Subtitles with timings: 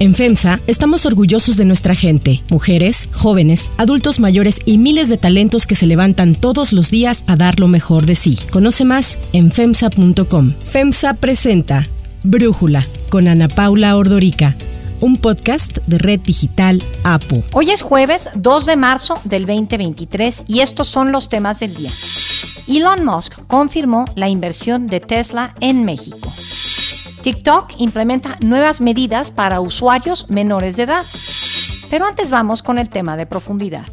[0.00, 5.66] En FEMSA estamos orgullosos de nuestra gente, mujeres, jóvenes, adultos mayores y miles de talentos
[5.66, 8.38] que se levantan todos los días a dar lo mejor de sí.
[8.50, 10.54] Conoce más en FEMSA.com.
[10.62, 11.86] FEMSA presenta
[12.22, 14.56] Brújula con Ana Paula Ordorica
[15.02, 17.42] un podcast de Red Digital APO.
[17.52, 21.90] Hoy es jueves 2 de marzo del 2023 y estos son los temas del día.
[22.66, 26.32] Elon Musk confirmó la inversión de Tesla en México.
[27.22, 31.04] TikTok implementa nuevas medidas para usuarios menores de edad.
[31.90, 33.84] Pero antes vamos con el tema de profundidad.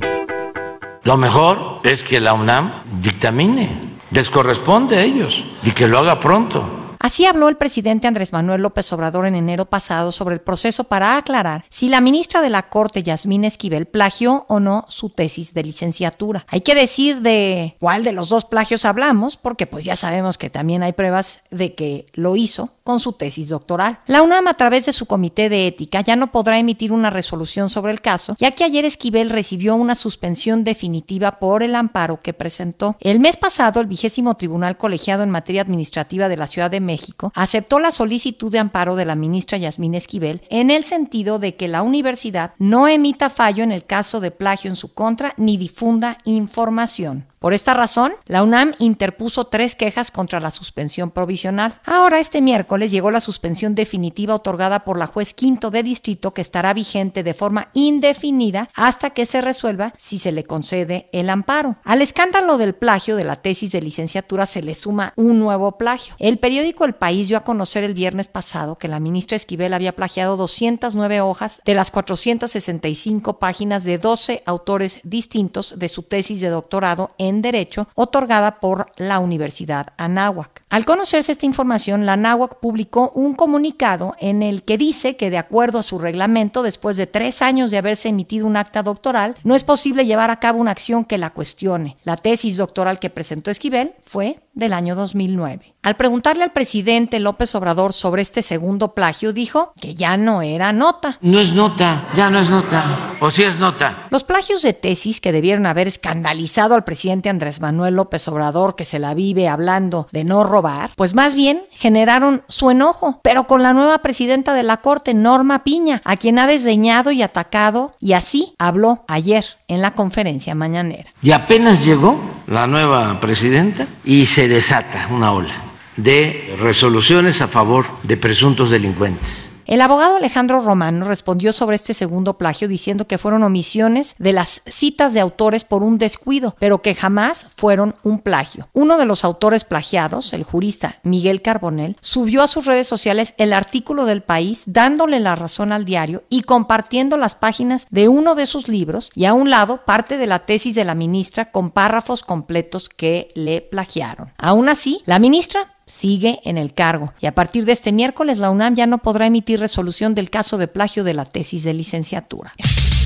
[1.04, 6.20] Lo mejor es que la UNAM dictamine, les corresponde a ellos y que lo haga
[6.20, 6.64] pronto.
[7.08, 11.16] Así habló el presidente Andrés Manuel López Obrador en enero pasado sobre el proceso para
[11.16, 15.64] aclarar si la ministra de la Corte, Yasmín Esquivel, plagió o no su tesis de
[15.64, 16.46] licenciatura.
[16.50, 20.50] Hay que decir de cuál de los dos plagios hablamos, porque pues ya sabemos que
[20.50, 24.00] también hay pruebas de que lo hizo con su tesis doctoral.
[24.08, 27.70] La UNAM, a través de su comité de ética, ya no podrá emitir una resolución
[27.70, 32.34] sobre el caso, ya que ayer Esquivel recibió una suspensión definitiva por el amparo que
[32.34, 32.98] presentó.
[33.00, 36.97] El mes pasado, el vigésimo tribunal colegiado en materia administrativa de la Ciudad de México
[37.36, 41.68] aceptó la solicitud de amparo de la ministra Yasmín Esquivel en el sentido de que
[41.68, 46.18] la universidad no emita fallo en el caso de plagio en su contra ni difunda
[46.24, 47.26] información.
[47.40, 51.80] Por esta razón, la UNAM interpuso tres quejas contra la suspensión provisional.
[51.86, 56.42] Ahora, este miércoles, llegó la suspensión definitiva otorgada por la juez quinto de distrito que
[56.42, 61.76] estará vigente de forma indefinida hasta que se resuelva si se le concede el amparo.
[61.84, 66.16] Al escándalo del plagio de la tesis de licenciatura se le suma un nuevo plagio.
[66.18, 69.96] El periódico El País dio a conocer el viernes pasado que la ministra Esquivel había
[69.96, 76.50] plagiado 209 hojas de las 465 páginas de 12 autores distintos de su tesis de
[76.50, 80.64] doctorado en en Derecho otorgada por la Universidad Anáhuac.
[80.70, 85.38] Al conocerse esta información, la Anáhuac publicó un comunicado en el que dice que de
[85.38, 89.56] acuerdo a su reglamento, después de tres años de haberse emitido un acta doctoral, no
[89.56, 91.98] es posible llevar a cabo una acción que la cuestione.
[92.04, 95.76] La tesis doctoral que presentó Esquivel fue del año 2009.
[95.84, 100.74] Al preguntarle al presidente López Obrador sobre este segundo plagio, dijo que ya no era
[100.74, 101.18] nota.
[101.22, 102.84] No es nota, ya no es nota.
[103.22, 104.08] O sí es nota.
[104.10, 108.84] Los plagios de tesis que debieron haber escandalizado al presidente Andrés Manuel López Obrador, que
[108.84, 113.62] se la vive hablando de no robar, pues más bien generaron su enojo, pero con
[113.62, 118.14] la nueva presidenta de la Corte, Norma Piña, a quien ha desdeñado y atacado, y
[118.14, 121.12] así habló ayer en la conferencia mañanera.
[121.22, 125.54] Y apenas llegó la nueva presidenta y se desata una ola
[125.98, 132.38] de resoluciones a favor de presuntos delincuentes el abogado Alejandro Romano respondió sobre este segundo
[132.38, 136.96] plagio diciendo que fueron omisiones de las citas de autores por un descuido, pero que
[136.96, 138.70] jamás fueron un plagio.
[138.74, 143.54] Uno de los autores plagiados, el jurista Miguel Carbonell, subió a sus redes sociales el
[143.54, 148.46] artículo del país dándole la razón al diario y compartiendo las páginas de uno de
[148.46, 152.24] sus libros y a un lado parte de la tesis de la ministra con párrafos
[152.24, 154.32] completos que le plagiaron.
[154.38, 158.52] Aún así, la ministra sigue en el cargo y a partir de este miércoles la
[158.52, 162.54] UNAM ya no podrá emitir resolución del caso de plagio de la tesis de licenciatura.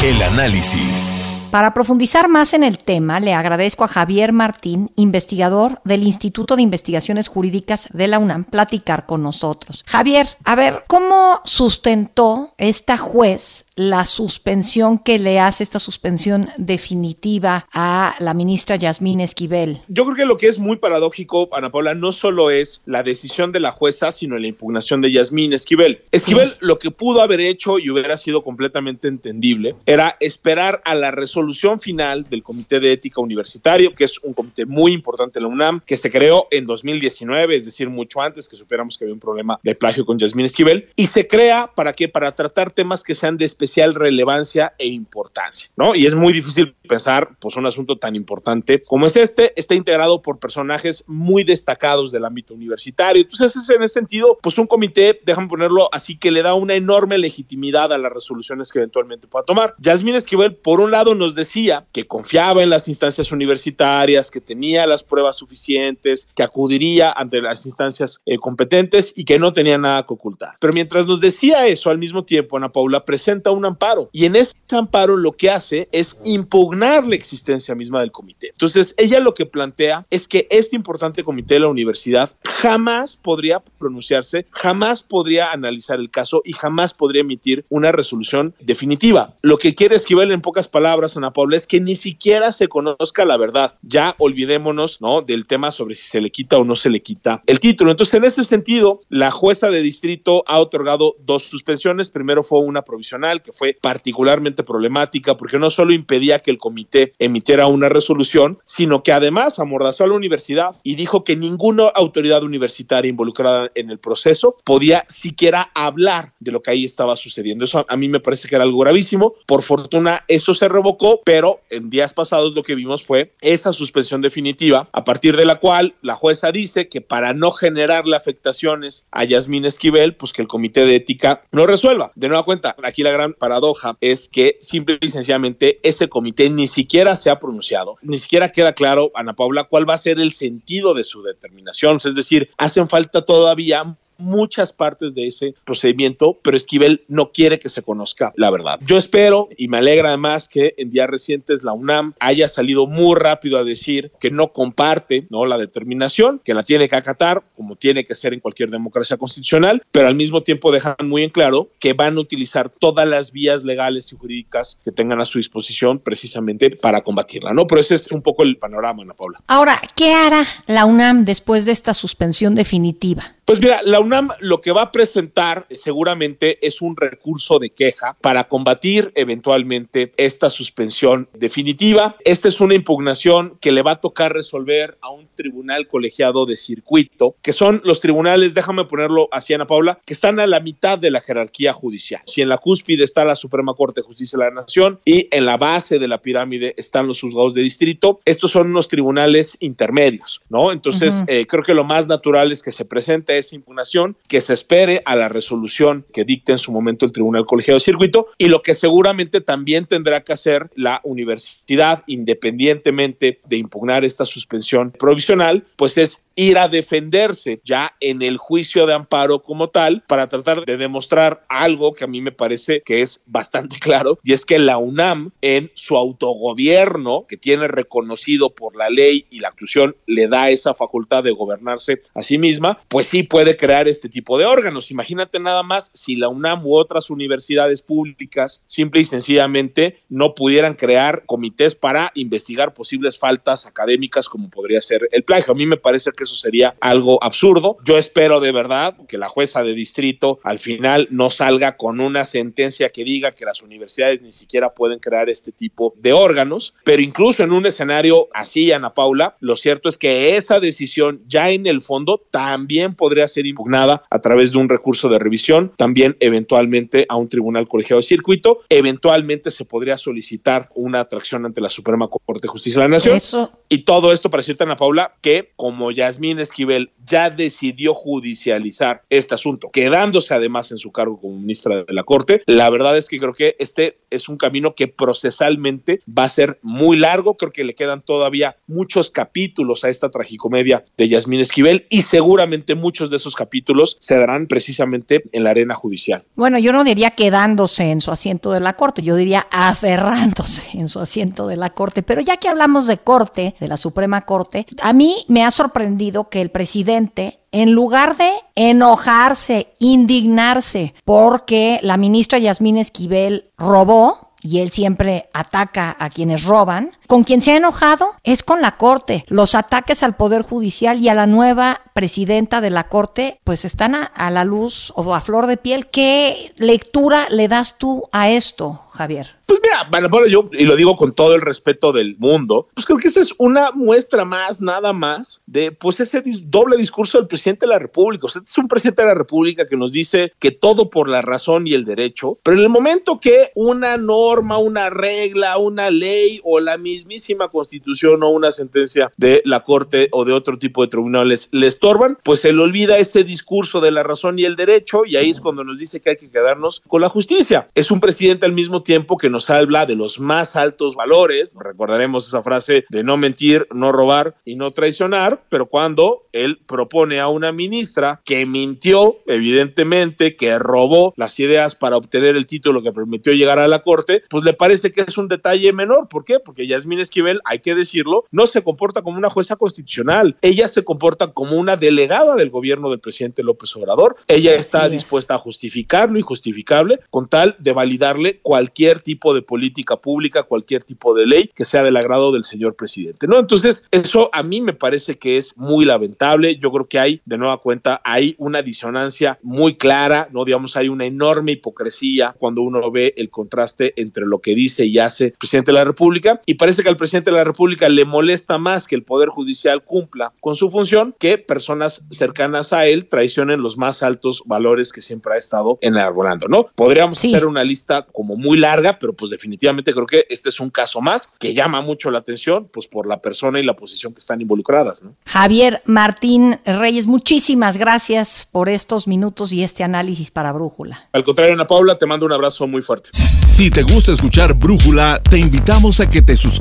[0.03, 1.19] El análisis.
[1.51, 6.61] Para profundizar más en el tema, le agradezco a Javier Martín, investigador del Instituto de
[6.61, 9.83] Investigaciones Jurídicas de la UNAM, platicar con nosotros.
[9.85, 17.67] Javier, a ver, ¿cómo sustentó esta juez la suspensión que le hace esta suspensión definitiva
[17.73, 19.79] a la ministra Yasmín Esquivel?
[19.87, 23.51] Yo creo que lo que es muy paradójico, Ana Paula, no solo es la decisión
[23.51, 26.01] de la jueza, sino la impugnación de Yasmín Esquivel.
[26.11, 31.09] Esquivel lo que pudo haber hecho y hubiera sido completamente entendible era esperar a la
[31.09, 35.49] resolución final del Comité de Ética Universitario, que es un comité muy importante en la
[35.49, 39.19] UNAM, que se creó en 2019, es decir, mucho antes que supiéramos que había un
[39.19, 42.07] problema de plagio con Yasmín Esquivel, y se crea para qué?
[42.07, 45.95] Para tratar temas que sean de especial relevancia e importancia, ¿no?
[45.95, 50.21] Y es muy difícil pensar, pues un asunto tan importante como es este, está integrado
[50.21, 53.21] por personajes muy destacados del ámbito universitario.
[53.21, 56.73] Entonces, es en ese sentido, pues un comité, déjame ponerlo así, que le da una
[56.73, 59.73] enorme legitimidad a las resoluciones que eventualmente pueda tomar.
[59.79, 64.85] Yasmín Esquivel, por un lado, nos decía que confiaba en las instancias universitarias, que tenía
[64.85, 70.05] las pruebas suficientes, que acudiría ante las instancias eh, competentes y que no tenía nada
[70.05, 70.55] que ocultar.
[70.59, 74.35] Pero mientras nos decía eso, al mismo tiempo, Ana Paula presenta un amparo y en
[74.35, 78.49] ese amparo lo que hace es impugnar la existencia misma del comité.
[78.49, 83.61] Entonces, ella lo que plantea es que este importante comité de la universidad jamás podría
[83.79, 89.35] pronunciarse, jamás podría analizar el caso y jamás podría emitir una resolución definitiva.
[89.41, 93.25] Lo que quiere esquivar en pocas palabras, Ana Paula, es que ni siquiera se conozca
[93.25, 93.75] la verdad.
[93.81, 95.21] Ya olvidémonos, ¿no?
[95.21, 97.91] Del tema sobre si se le quita o no se le quita el título.
[97.91, 102.09] Entonces, en ese sentido, la jueza de distrito ha otorgado dos suspensiones.
[102.09, 107.13] Primero fue una provisional que fue particularmente problemática porque no solo impedía que el comité
[107.19, 112.43] emitiera una resolución, sino que además amordazó a la universidad y dijo que ninguna autoridad
[112.43, 117.65] universitaria involucrada en el proceso podía siquiera hablar de lo que ahí estaba sucediendo.
[117.65, 119.33] Eso a mí me parece que era algo gravísimo.
[119.45, 124.21] Por fortuna eso se revocó, pero en días pasados lo que vimos fue esa suspensión
[124.21, 129.23] definitiva, a partir de la cual la jueza dice que para no generarle afectaciones a
[129.23, 132.11] Yasmín Esquivel, pues que el comité de ética no resuelva.
[132.15, 136.67] De nueva cuenta, aquí la gran paradoja es que simple y sencillamente ese comité ni
[136.67, 140.31] siquiera se ha pronunciado, ni siquiera queda claro, Ana Paula, cuál va a ser el
[140.31, 141.97] sentido de su determinación.
[142.03, 147.69] Es decir, hacen falta todavía muchas partes de ese procedimiento, pero Esquivel no quiere que
[147.69, 148.79] se conozca la verdad.
[148.83, 153.15] Yo espero y me alegra además que en días recientes la UNAM haya salido muy
[153.15, 155.45] rápido a decir que no comparte ¿no?
[155.45, 159.83] la determinación, que la tiene que acatar, como tiene que ser en cualquier democracia constitucional,
[159.91, 163.63] pero al mismo tiempo dejan muy en claro que van a utilizar todas las vías
[163.63, 167.67] legales y jurídicas que tengan a su disposición precisamente para combatirla, ¿no?
[167.67, 169.41] Pero ese es un poco el panorama, Ana Paula.
[169.47, 173.23] Ahora, ¿qué hará la UNAM después de esta suspensión definitiva?
[173.51, 178.15] Pues mira, la UNAM lo que va a presentar seguramente es un recurso de queja
[178.21, 182.15] para combatir eventualmente esta suspensión definitiva.
[182.23, 186.55] Esta es una impugnación que le va a tocar resolver a un tribunal colegiado de
[186.55, 190.97] circuito, que son los tribunales, déjame ponerlo así, Ana Paula, que están a la mitad
[190.97, 192.21] de la jerarquía judicial.
[192.27, 195.45] Si en la cúspide está la Suprema Corte de Justicia de la Nación y en
[195.45, 200.39] la base de la pirámide están los juzgados de distrito, estos son unos tribunales intermedios,
[200.47, 200.71] ¿no?
[200.71, 204.53] Entonces, eh, creo que lo más natural es que se presente esa impugnación, que se
[204.53, 208.47] espere a la resolución que dicte en su momento el Tribunal Colegiado de Circuito y
[208.47, 215.65] lo que seguramente también tendrá que hacer la universidad, independientemente de impugnar esta suspensión provisional,
[215.75, 220.65] pues es ir a defenderse ya en el juicio de amparo como tal para tratar
[220.65, 224.59] de demostrar algo que a mí me parece que es bastante claro y es que
[224.59, 230.27] la UNAM en su autogobierno que tiene reconocido por la ley y la actuación le
[230.27, 234.43] da esa facultad de gobernarse a sí misma, pues sí puede crear este tipo de
[234.45, 234.91] órganos.
[234.91, 240.73] Imagínate nada más si la UNAM u otras universidades públicas simple y sencillamente no pudieran
[240.73, 245.53] crear comités para investigar posibles faltas académicas como podría ser el plagio.
[245.53, 247.77] A mí me parece que eso sería algo absurdo.
[247.85, 252.25] Yo espero de verdad que la jueza de distrito al final no salga con una
[252.25, 257.01] sentencia que diga que las universidades ni siquiera pueden crear este tipo de órganos, pero
[257.01, 261.65] incluso en un escenario así, Ana Paula, lo cierto es que esa decisión ya en
[261.65, 267.05] el fondo también podría ser impugnada a través de un recurso de revisión, también eventualmente
[267.09, 272.07] a un tribunal colegiado de circuito, eventualmente se podría solicitar una atracción ante la Suprema
[272.07, 273.17] Corte de Justicia de la Nación.
[273.17, 273.51] Eso.
[273.67, 279.35] Y todo esto para decirte, Ana Paula, que como Yasmín Esquivel ya decidió judicializar este
[279.35, 283.19] asunto, quedándose además en su cargo como ministra de la Corte, la verdad es que
[283.19, 287.65] creo que este es un camino que procesalmente va a ser muy largo, creo que
[287.65, 293.17] le quedan todavía muchos capítulos a esta tragicomedia de Yasmín Esquivel y seguramente muchos de
[293.17, 296.23] esos capítulos se darán precisamente en la arena judicial.
[296.35, 300.89] Bueno, yo no diría quedándose en su asiento de la corte, yo diría aferrándose en
[300.89, 302.03] su asiento de la corte.
[302.03, 306.29] Pero ya que hablamos de corte, de la Suprema Corte, a mí me ha sorprendido
[306.29, 314.59] que el presidente en lugar de enojarse, indignarse porque la ministra Yasmín Esquivel robó, y
[314.59, 319.25] él siempre ataca a quienes roban, con quien se ha enojado es con la Corte.
[319.27, 323.95] Los ataques al Poder Judicial y a la nueva presidenta de la Corte, pues están
[323.95, 325.87] a, la luz o a flor de piel.
[325.87, 329.35] ¿Qué lectura le das tú a esto, Javier?
[329.45, 332.97] Pues mira, bueno, yo, y lo digo con todo el respeto del mundo, pues creo
[332.97, 337.65] que esta es una muestra más, nada más, de pues ese doble discurso del presidente
[337.65, 338.27] de la República.
[338.27, 341.21] O sea, es un presidente de la República que nos dice que todo por la
[341.21, 346.39] razón y el derecho, pero en el momento que una norma, una regla, una ley
[346.45, 350.83] o la misma mismísima constitución o una sentencia de la Corte o de otro tipo
[350.83, 354.55] de tribunales le estorban, pues se le olvida ese discurso de la razón y el
[354.55, 357.67] derecho y ahí es cuando nos dice que hay que quedarnos con la justicia.
[357.75, 362.27] Es un presidente al mismo tiempo que nos habla de los más altos valores, recordaremos
[362.27, 367.27] esa frase de no mentir, no robar y no traicionar, pero cuando él propone a
[367.27, 373.33] una ministra que mintió, evidentemente, que robó las ideas para obtener el título que permitió
[373.33, 376.07] llegar a la corte, pues le parece que es un detalle menor.
[376.07, 376.39] ¿Por qué?
[376.39, 380.35] Porque Yasmín Esquivel, hay que decirlo, no se comporta como una jueza constitucional.
[380.41, 384.17] Ella se comporta como una delegada del gobierno del presidente López Obrador.
[384.27, 389.97] Ella está dispuesta a justificarlo y justificable con tal de validarle cualquier tipo de política
[389.97, 393.27] pública, cualquier tipo de ley que sea del agrado del señor presidente.
[393.27, 393.39] ¿no?
[393.39, 396.57] Entonces, eso a mí me parece que es muy lamentable.
[396.57, 400.43] Yo creo que hay, de nueva cuenta, hay una disonancia muy clara, ¿no?
[400.43, 404.99] Digamos, hay una enorme hipocresía cuando uno ve el contraste entre lo que dice y
[404.99, 406.41] hace el presidente de la República.
[406.45, 409.83] Y parece que al presidente de la República le molesta más que el Poder Judicial
[409.83, 415.01] cumpla con su función que personas cercanas a él traicionen los más altos valores que
[415.01, 416.67] siempre ha estado enarbolando, ¿no?
[416.75, 420.69] Podríamos hacer una lista como muy larga, pero pues definitivamente creo que este es un
[420.69, 424.19] caso más que llama mucho la atención, pues por la persona y la posición que
[424.19, 425.13] están involucradas, ¿no?
[425.25, 431.09] Javier Martín Reyes, muchísimas gracias por estos minutos y este análisis para Brújula.
[431.11, 433.09] Al contrario, Ana Paula, te mando un abrazo muy fuerte.
[433.53, 436.60] Si te gusta escuchar Brújula, te invitamos a que te suscribas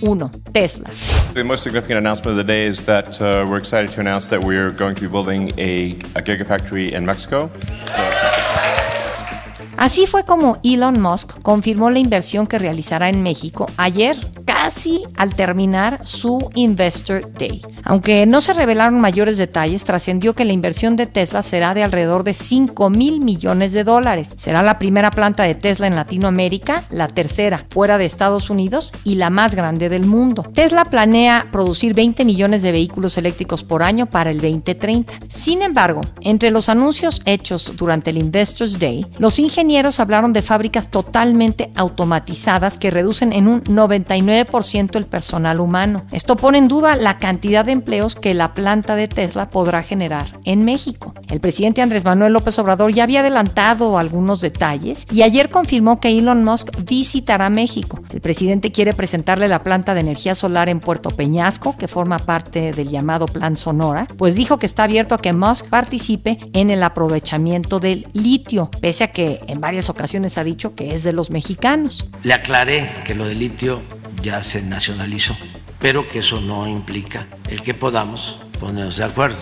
[0.00, 0.30] 1.
[0.52, 0.90] Tesla.
[1.34, 4.42] The most significant announcement of the day is that uh, we're excited to announce that
[4.42, 7.50] we're going to be building a, a gigafactory in Mexico.
[9.76, 14.16] Así fue como Elon Musk confirmó la inversión que realizará en México ayer,
[14.66, 17.62] casi al terminar su Investor Day.
[17.84, 22.24] Aunque no se revelaron mayores detalles, trascendió que la inversión de Tesla será de alrededor
[22.24, 24.30] de 5 mil millones de dólares.
[24.36, 29.14] Será la primera planta de Tesla en Latinoamérica, la tercera fuera de Estados Unidos y
[29.14, 30.42] la más grande del mundo.
[30.52, 35.12] Tesla planea producir 20 millones de vehículos eléctricos por año para el 2030.
[35.28, 40.88] Sin embargo, entre los anuncios hechos durante el Investors Day, los ingenieros hablaron de fábricas
[40.90, 46.06] totalmente automatizadas que reducen en un 99% el personal humano.
[46.12, 50.32] Esto pone en duda la cantidad de empleos que la planta de Tesla podrá generar
[50.44, 51.14] en México.
[51.28, 56.08] El presidente Andrés Manuel López Obrador ya había adelantado algunos detalles y ayer confirmó que
[56.08, 58.02] Elon Musk visitará México.
[58.10, 62.72] El presidente quiere presentarle la planta de energía solar en Puerto Peñasco, que forma parte
[62.72, 66.82] del llamado Plan Sonora, pues dijo que está abierto a que Musk participe en el
[66.82, 71.30] aprovechamiento del litio, pese a que en varias ocasiones ha dicho que es de los
[71.30, 72.08] mexicanos.
[72.22, 73.82] Le aclaré que lo del litio
[74.26, 75.36] ya se nacionalizó,
[75.78, 79.38] pero que eso no implica el que podamos ponernos de acuerdo.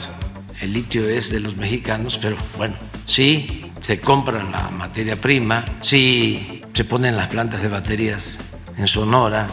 [0.60, 2.74] El litio es de los mexicanos, pero bueno,
[3.06, 8.36] sí se compra la materia prima, sí se ponen las plantas de baterías
[8.76, 9.46] en Sonora,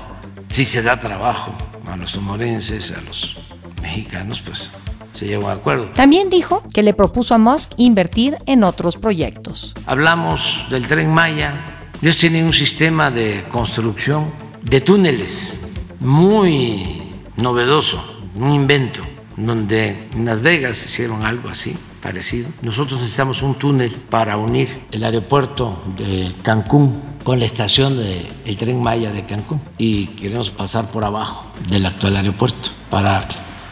[0.51, 1.55] sí se da trabajo
[1.89, 3.37] a los sonorenses, a los
[3.81, 4.69] mexicanos, pues
[5.13, 5.91] se llegó a acuerdo.
[5.93, 9.73] También dijo que le propuso a Musk invertir en otros proyectos.
[9.85, 11.63] Hablamos del tren Maya.
[12.01, 15.59] Ellos tienen un sistema de construcción de túneles
[15.99, 18.03] muy novedoso,
[18.35, 19.01] un invento,
[19.37, 22.49] donde en Las Vegas hicieron algo así parecido.
[22.61, 28.81] Nosotros necesitamos un túnel para unir el aeropuerto de Cancún con la estación del tren
[28.81, 33.27] Maya de Cancún y queremos pasar por abajo del actual aeropuerto para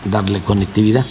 [0.06, 1.06] darle conectividad.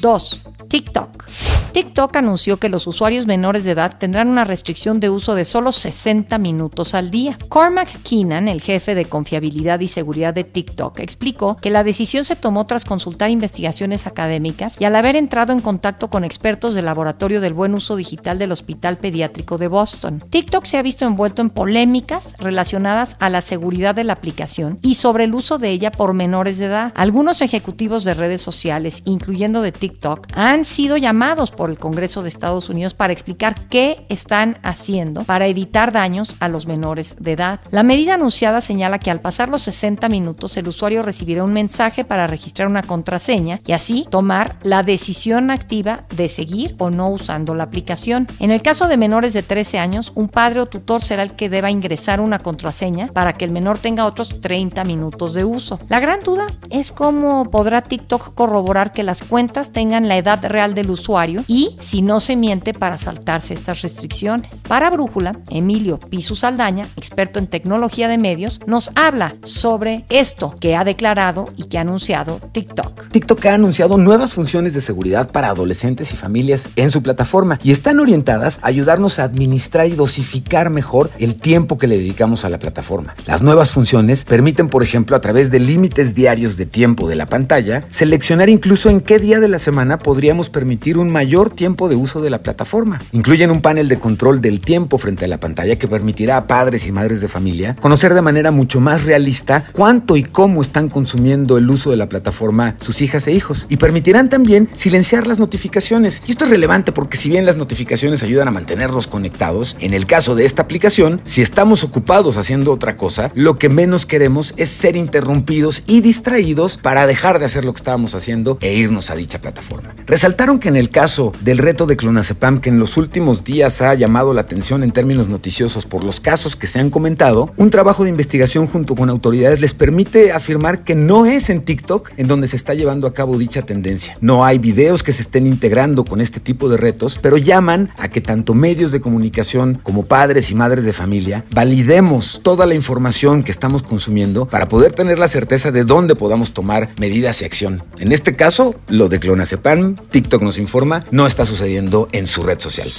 [0.00, 0.40] 2.
[0.68, 1.26] TikTok.
[1.72, 5.70] TikTok anunció que los usuarios menores de edad tendrán una restricción de uso de solo
[5.70, 7.38] 60 minutos al día.
[7.48, 12.34] Cormac Keenan, el jefe de confiabilidad y seguridad de TikTok, explicó que la decisión se
[12.34, 17.40] tomó tras consultar investigaciones académicas y al haber entrado en contacto con expertos del Laboratorio
[17.40, 20.18] del Buen Uso Digital del Hospital Pediátrico de Boston.
[20.28, 24.96] TikTok se ha visto envuelto en polémicas relacionadas a la seguridad de la aplicación y
[24.96, 26.92] sobre el uso de ella por menores de edad.
[26.96, 32.30] Algunos ejecutivos de redes sociales, incluyendo de TikTok, han sido llamados por el Congreso de
[32.30, 37.60] Estados Unidos para explicar qué están haciendo para evitar daños a los menores de edad.
[37.70, 42.02] La medida anunciada señala que al pasar los 60 minutos el usuario recibirá un mensaje
[42.02, 47.54] para registrar una contraseña y así tomar la decisión activa de seguir o no usando
[47.54, 48.26] la aplicación.
[48.38, 51.50] En el caso de menores de 13 años, un padre o tutor será el que
[51.50, 55.78] deba ingresar una contraseña para que el menor tenga otros 30 minutos de uso.
[55.90, 60.72] La gran duda es cómo podrá TikTok corroborar que las cuentas tengan la edad real
[60.72, 64.48] del usuario y si no se miente para saltarse estas restricciones.
[64.68, 70.76] Para Brújula, Emilio Pisu Saldaña, experto en tecnología de medios, nos habla sobre esto que
[70.76, 73.08] ha declarado y que ha anunciado TikTok.
[73.08, 77.72] TikTok ha anunciado nuevas funciones de seguridad para adolescentes y familias en su plataforma y
[77.72, 82.48] están orientadas a ayudarnos a administrar y dosificar mejor el tiempo que le dedicamos a
[82.48, 83.16] la plataforma.
[83.26, 87.26] Las nuevas funciones permiten, por ejemplo, a través de límites diarios de tiempo de la
[87.26, 91.96] pantalla, seleccionar incluso en qué día de la semana podríamos permitir un mayor tiempo de
[91.96, 93.00] uso de la plataforma.
[93.12, 96.86] Incluyen un panel de control del tiempo frente a la pantalla que permitirá a padres
[96.86, 101.56] y madres de familia conocer de manera mucho más realista cuánto y cómo están consumiendo
[101.56, 103.66] el uso de la plataforma sus hijas e hijos.
[103.68, 106.22] Y permitirán también silenciar las notificaciones.
[106.26, 110.06] Y esto es relevante porque si bien las notificaciones ayudan a mantenerlos conectados, en el
[110.06, 114.70] caso de esta aplicación, si estamos ocupados haciendo otra cosa, lo que menos queremos es
[114.70, 119.16] ser interrumpidos y distraídos para dejar de hacer lo que estábamos haciendo e irnos a
[119.16, 119.94] dicha plataforma.
[120.06, 123.94] Resaltaron que en el caso del reto de clonazepam que en los últimos días ha
[123.94, 128.04] llamado la atención en términos noticiosos por los casos que se han comentado, un trabajo
[128.04, 132.48] de investigación junto con autoridades les permite afirmar que no es en TikTok en donde
[132.48, 134.16] se está llevando a cabo dicha tendencia.
[134.20, 138.08] No hay videos que se estén integrando con este tipo de retos, pero llaman a
[138.08, 143.42] que tanto medios de comunicación como padres y madres de familia validemos toda la información
[143.42, 147.82] que estamos consumiendo para poder tener la certeza de dónde podamos tomar medidas y acción.
[147.98, 152.60] En este caso, lo de clonazepam, TikTok nos informa, no está sucediendo en su red
[152.60, 152.90] social.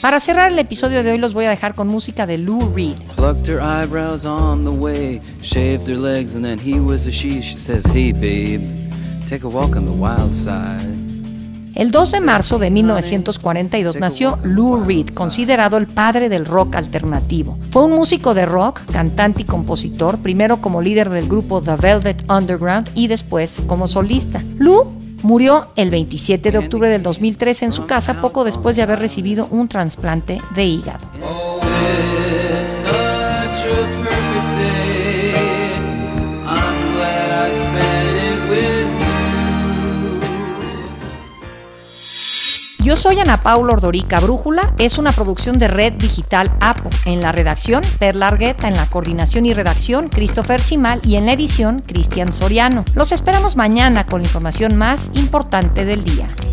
[0.00, 2.96] Para cerrar el episodio de hoy los voy a dejar con música de Lou Reed.
[3.14, 7.40] Plucked her eyebrows on the way, shaved her legs, and then he was a she.
[7.40, 8.62] She says, Hey babe,
[9.28, 11.02] take a walk on the wild side.
[11.74, 17.58] El 2 de marzo de 1942 nació Lou Reed, considerado el padre del rock alternativo.
[17.70, 22.30] Fue un músico de rock, cantante y compositor, primero como líder del grupo The Velvet
[22.30, 24.42] Underground y después como solista.
[24.58, 28.98] Lou murió el 27 de octubre del 2003 en su casa poco después de haber
[28.98, 31.06] recibido un trasplante de hígado.
[42.82, 44.18] Yo soy Ana Paula Ordorica.
[44.18, 46.90] Brújula es una producción de Red Digital APO.
[47.04, 48.66] En la redacción, Perla Argueta.
[48.66, 51.00] En la coordinación y redacción, Christopher Chimal.
[51.04, 52.84] Y en la edición, Cristian Soriano.
[52.96, 56.28] Los esperamos mañana con la información más importante del día.